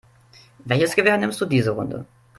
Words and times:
Welches 0.65 0.95
Gewehr 0.95 1.15
nimmst 1.19 1.39
du 1.41 1.45
diese 1.45 1.69
Runde? 1.69 2.07